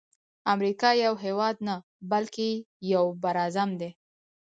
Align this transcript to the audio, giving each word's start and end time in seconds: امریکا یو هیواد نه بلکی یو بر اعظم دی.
امریکا 0.53 0.89
یو 1.03 1.13
هیواد 1.25 1.55
نه 1.67 1.75
بلکی 2.11 2.49
یو 2.93 3.05
بر 3.21 3.35
اعظم 3.43 3.69
دی. 3.79 3.89